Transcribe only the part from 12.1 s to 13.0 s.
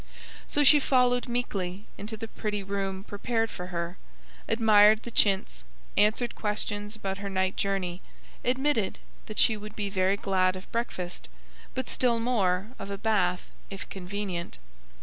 more of a